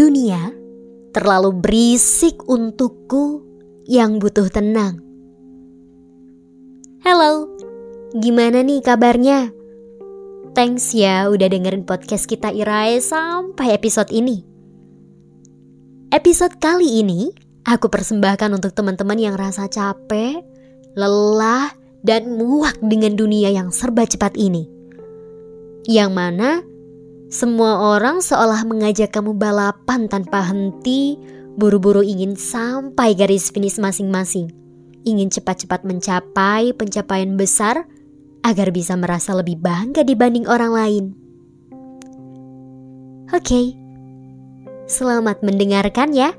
[0.00, 0.48] Dunia
[1.12, 3.44] terlalu berisik untukku
[3.84, 4.96] yang butuh tenang.
[7.04, 7.52] Halo,
[8.16, 9.52] gimana nih kabarnya?
[10.56, 14.40] Thanks ya udah dengerin podcast kita Irae sampai episode ini.
[16.16, 17.28] Episode kali ini
[17.68, 20.40] aku persembahkan untuk teman-teman yang rasa capek,
[20.96, 24.64] lelah, dan muak dengan dunia yang serba cepat ini.
[25.84, 26.64] Yang mana
[27.30, 31.14] semua orang seolah mengajak kamu balapan tanpa henti,
[31.54, 34.50] buru-buru ingin sampai garis finish masing-masing.
[35.06, 37.86] Ingin cepat-cepat mencapai pencapaian besar
[38.42, 41.04] agar bisa merasa lebih bangga dibanding orang lain.
[43.30, 43.66] Oke, okay.
[44.90, 46.34] selamat mendengarkan ya.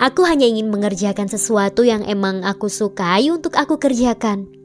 [0.00, 4.57] Aku hanya ingin mengerjakan sesuatu yang emang aku sukai untuk aku kerjakan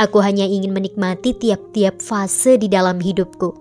[0.00, 3.60] Aku hanya ingin menikmati tiap-tiap fase di dalam hidupku.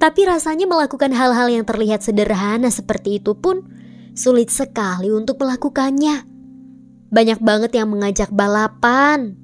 [0.00, 3.60] Tapi rasanya melakukan hal-hal yang terlihat sederhana seperti itu pun
[4.16, 6.24] sulit sekali untuk melakukannya.
[7.12, 9.36] Banyak banget yang mengajak balapan.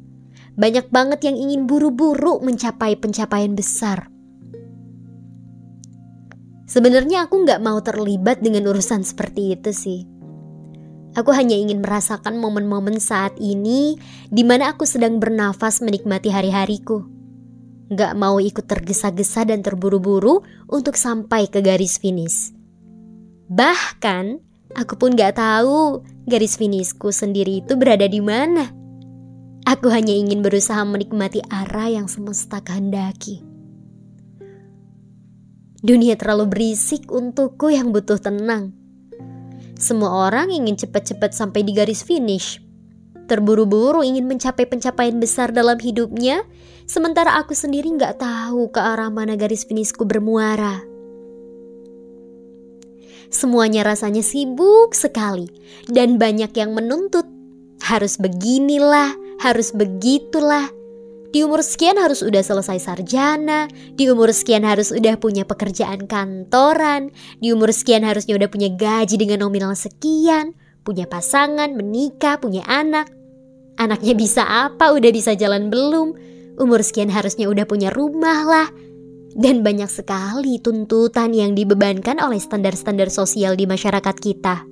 [0.56, 4.08] Banyak banget yang ingin buru-buru mencapai pencapaian besar.
[6.64, 10.15] Sebenarnya aku nggak mau terlibat dengan urusan seperti itu sih.
[11.16, 13.96] Aku hanya ingin merasakan momen-momen saat ini
[14.28, 17.08] di mana aku sedang bernafas menikmati hari-hariku.
[17.88, 22.52] Gak mau ikut tergesa-gesa dan terburu-buru untuk sampai ke garis finish.
[23.48, 24.42] Bahkan,
[24.76, 28.68] aku pun gak tahu garis finishku sendiri itu berada di mana.
[29.64, 33.40] Aku hanya ingin berusaha menikmati arah yang semesta kehendaki.
[35.80, 38.85] Dunia terlalu berisik untukku yang butuh tenang.
[39.76, 42.64] Semua orang ingin cepat-cepat sampai di garis finish.
[43.28, 46.46] Terburu-buru ingin mencapai pencapaian besar dalam hidupnya,
[46.88, 50.80] sementara aku sendiri nggak tahu ke arah mana garis finishku bermuara.
[53.28, 55.50] Semuanya rasanya sibuk sekali
[55.90, 57.26] dan banyak yang menuntut.
[57.84, 59.12] Harus beginilah,
[59.44, 60.72] harus begitulah,
[61.34, 63.66] di umur sekian harus udah selesai sarjana,
[63.98, 67.10] di umur sekian harus udah punya pekerjaan kantoran,
[67.42, 70.54] di umur sekian harusnya udah punya gaji dengan nominal sekian,
[70.86, 73.10] punya pasangan, menikah, punya anak.
[73.76, 76.14] Anaknya bisa apa, udah bisa jalan belum,
[76.62, 78.68] umur sekian harusnya udah punya rumah lah.
[79.36, 84.64] Dan banyak sekali tuntutan yang dibebankan oleh standar-standar sosial di masyarakat kita.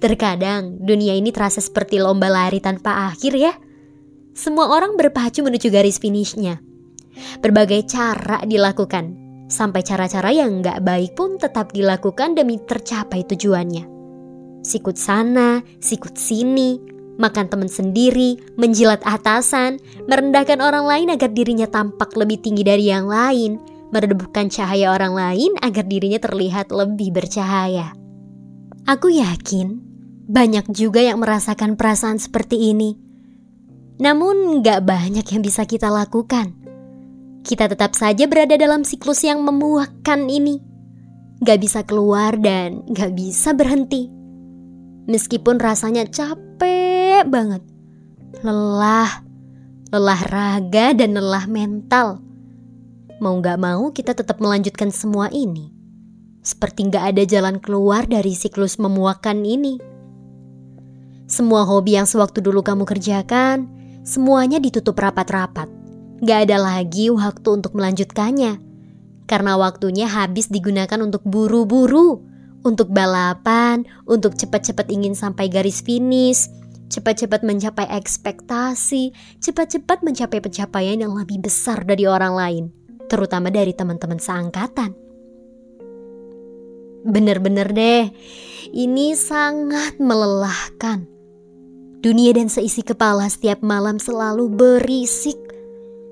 [0.00, 3.52] Terkadang dunia ini terasa seperti lomba lari tanpa akhir ya
[4.40, 6.64] semua orang berpacu menuju garis finishnya.
[7.44, 9.12] Berbagai cara dilakukan,
[9.52, 13.84] sampai cara-cara yang nggak baik pun tetap dilakukan demi tercapai tujuannya.
[14.64, 16.80] Sikut sana, sikut sini,
[17.20, 19.76] makan teman sendiri, menjilat atasan,
[20.08, 23.60] merendahkan orang lain agar dirinya tampak lebih tinggi dari yang lain,
[23.92, 27.92] meredupkan cahaya orang lain agar dirinya terlihat lebih bercahaya.
[28.88, 29.84] Aku yakin
[30.32, 33.09] banyak juga yang merasakan perasaan seperti ini
[34.00, 36.56] namun gak banyak yang bisa kita lakukan.
[37.44, 40.60] Kita tetap saja berada dalam siklus yang memuakkan ini.
[41.44, 44.08] Gak bisa keluar dan gak bisa berhenti.
[45.04, 47.60] Meskipun rasanya capek banget.
[48.40, 49.24] Lelah.
[49.92, 52.24] Lelah raga dan lelah mental.
[53.20, 55.72] Mau gak mau kita tetap melanjutkan semua ini.
[56.40, 59.76] Seperti gak ada jalan keluar dari siklus memuakkan ini.
[61.28, 65.68] Semua hobi yang sewaktu dulu kamu kerjakan, semuanya ditutup rapat-rapat.
[66.20, 68.60] Gak ada lagi waktu untuk melanjutkannya.
[69.24, 72.20] Karena waktunya habis digunakan untuk buru-buru,
[72.60, 76.50] untuk balapan, untuk cepat-cepat ingin sampai garis finish,
[76.90, 82.64] cepat-cepat mencapai ekspektasi, cepat-cepat mencapai pencapaian yang lebih besar dari orang lain,
[83.06, 84.92] terutama dari teman-teman seangkatan.
[87.00, 88.04] Bener-bener deh,
[88.76, 91.19] ini sangat melelahkan.
[92.00, 95.36] Dunia dan seisi kepala setiap malam selalu berisik.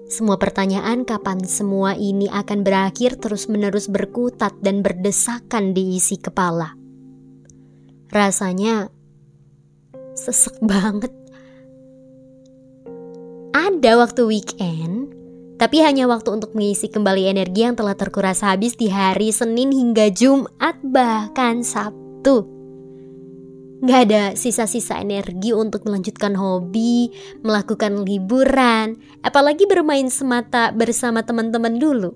[0.04, 6.76] Semua pertanyaan kapan semua ini akan berakhir terus-menerus berkutat dan berdesakan di isi kepala.
[8.12, 8.92] Rasanya
[10.12, 11.08] sesek banget.
[13.56, 15.08] Ada waktu weekend,
[15.56, 20.12] tapi hanya waktu untuk mengisi kembali energi yang telah terkuras habis di hari Senin hingga
[20.12, 22.57] Jumat bahkan Sabtu.
[23.78, 27.14] Gak ada sisa-sisa energi untuk melanjutkan hobi,
[27.46, 32.10] melakukan liburan, apalagi bermain semata bersama teman-teman dulu.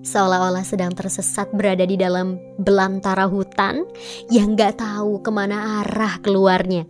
[0.00, 3.84] Seolah-olah sedang tersesat berada di dalam belantara hutan
[4.32, 6.88] yang gak tahu ke mana arah keluarnya.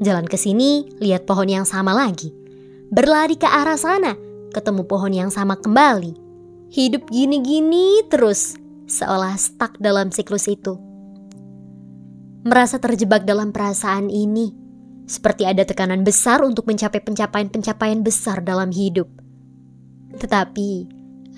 [0.00, 2.32] Jalan ke sini, lihat pohon yang sama lagi.
[2.88, 4.16] Berlari ke arah sana,
[4.48, 6.16] ketemu pohon yang sama kembali.
[6.72, 8.56] Hidup gini-gini terus,
[8.88, 10.91] seolah stuck dalam siklus itu.
[12.42, 14.50] Merasa terjebak dalam perasaan ini,
[15.06, 19.06] seperti ada tekanan besar untuk mencapai pencapaian-pencapaian besar dalam hidup.
[20.18, 20.70] Tetapi,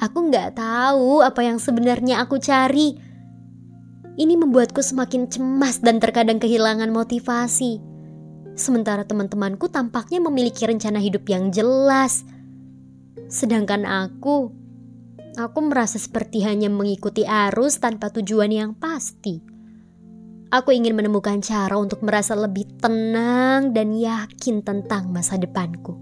[0.01, 2.97] aku nggak tahu apa yang sebenarnya aku cari.
[4.17, 7.85] Ini membuatku semakin cemas dan terkadang kehilangan motivasi.
[8.57, 12.25] Sementara teman-temanku tampaknya memiliki rencana hidup yang jelas.
[13.29, 14.49] Sedangkan aku,
[15.37, 19.54] aku merasa seperti hanya mengikuti arus tanpa tujuan yang pasti.
[20.55, 25.99] Aku ingin menemukan cara untuk merasa lebih tenang dan yakin tentang masa depanku.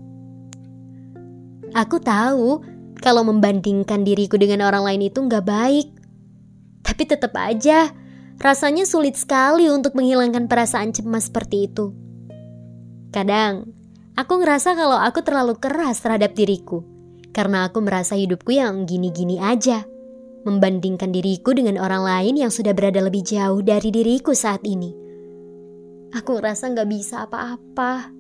[1.73, 2.61] Aku tahu
[3.01, 5.89] kalau membandingkan diriku dengan orang lain itu nggak baik.
[6.85, 7.97] Tapi tetap aja,
[8.37, 11.97] rasanya sulit sekali untuk menghilangkan perasaan cemas seperti itu.
[13.09, 13.73] Kadang,
[14.21, 16.85] aku ngerasa kalau aku terlalu keras terhadap diriku.
[17.33, 19.89] Karena aku merasa hidupku yang gini-gini aja.
[20.43, 24.91] Membandingkan diriku dengan orang lain yang sudah berada lebih jauh dari diriku saat ini.
[26.13, 28.11] Aku ngerasa gak bisa apa-apa.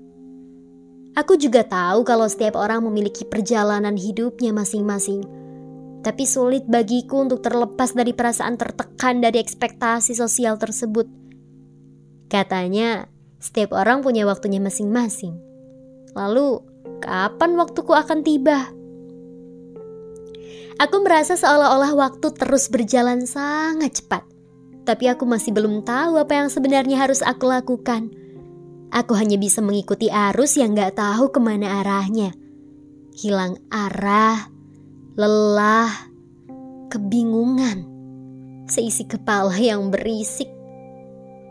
[1.12, 5.26] Aku juga tahu kalau setiap orang memiliki perjalanan hidupnya masing-masing.
[6.00, 11.04] Tapi sulit bagiku untuk terlepas dari perasaan tertekan dari ekspektasi sosial tersebut.
[12.32, 13.06] Katanya,
[13.42, 15.36] setiap orang punya waktunya masing-masing.
[16.16, 16.64] Lalu,
[17.04, 18.72] kapan waktuku akan tiba?
[20.80, 24.24] Aku merasa seolah-olah waktu terus berjalan sangat cepat.
[24.82, 28.10] Tapi aku masih belum tahu apa yang sebenarnya harus aku lakukan.
[28.92, 32.36] Aku hanya bisa mengikuti arus yang gak tahu ke mana arahnya.
[33.12, 34.48] Hilang arah,
[35.16, 35.92] lelah,
[36.92, 37.88] kebingungan,
[38.68, 40.48] seisi kepala yang berisik.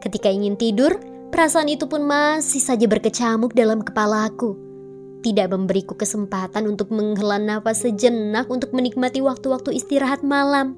[0.02, 0.98] Ketika ingin tidur,
[1.30, 4.71] perasaan itu pun masih saja berkecamuk dalam kepalaku.
[5.22, 10.78] Tidak memberiku kesempatan untuk menghela nafas sejenak untuk menikmati waktu-waktu istirahat malam.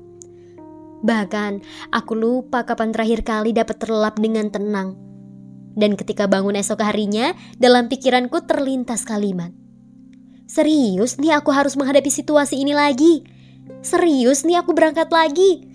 [1.03, 5.03] Bahkan, aku lupa kapan terakhir kali dapat terlelap dengan tenang
[5.73, 9.49] dan ketika bangun esok harinya, dalam pikiranku terlintas kalimat.
[10.45, 13.25] Serius nih aku harus menghadapi situasi ini lagi.
[13.81, 15.65] Serius nih aku berangkat lagi.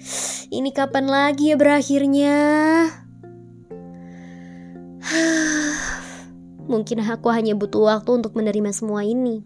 [0.49, 2.37] Ini kapan lagi ya berakhirnya?
[6.69, 9.41] Mungkin aku hanya butuh waktu untuk menerima semua ini.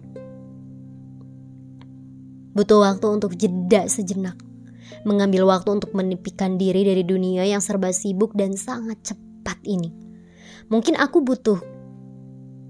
[2.52, 4.36] Butuh waktu untuk jeda sejenak.
[5.06, 10.02] Mengambil waktu untuk menepikan diri dari dunia yang serba sibuk dan sangat cepat ini
[10.72, 11.60] Mungkin aku butuh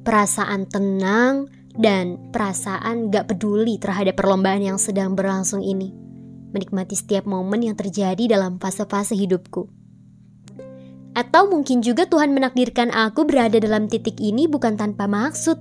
[0.02, 1.46] perasaan tenang
[1.78, 5.94] dan perasaan gak peduli terhadap perlombaan yang sedang berlangsung ini.
[6.50, 9.70] Menikmati setiap momen yang terjadi dalam fase-fase hidupku.
[11.12, 15.60] Atau mungkin juga Tuhan menakdirkan aku berada dalam titik ini bukan tanpa maksud,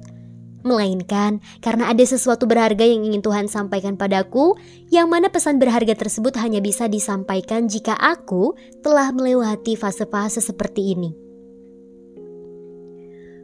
[0.64, 4.56] melainkan karena ada sesuatu berharga yang ingin Tuhan sampaikan padaku,
[4.88, 11.12] yang mana pesan berharga tersebut hanya bisa disampaikan jika aku telah melewati fase-fase seperti ini.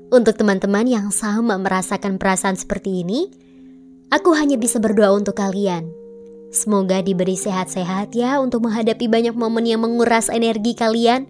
[0.08, 3.28] Untuk teman-teman yang sama merasakan perasaan seperti ini,
[4.08, 5.92] aku hanya bisa berdoa untuk kalian.
[6.48, 11.28] Semoga diberi sehat-sehat ya untuk menghadapi banyak momen yang menguras energi kalian.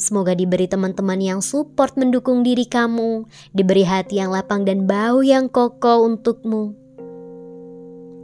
[0.00, 5.52] Semoga diberi teman-teman yang support mendukung diri kamu, diberi hati yang lapang dan bau yang
[5.52, 6.72] kokoh untukmu.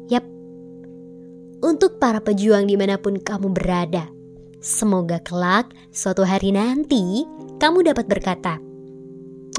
[0.08, 0.24] Yap,
[1.60, 4.08] untuk para pejuang di mana pun kamu berada,
[4.64, 7.28] semoga kelak suatu hari nanti
[7.60, 8.56] kamu dapat berkata,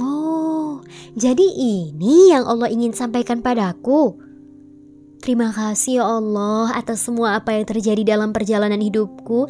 [0.02, 0.82] Oh,
[1.14, 4.18] jadi ini yang Allah ingin sampaikan padaku.
[5.22, 9.46] Terima kasih ya Allah atas semua apa yang terjadi dalam perjalanan hidupku.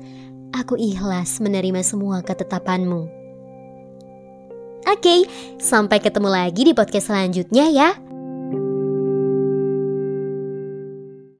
[0.55, 3.09] Aku ikhlas menerima semua ketetapanmu.
[4.87, 5.27] Oke,
[5.59, 7.89] sampai ketemu lagi di podcast selanjutnya ya.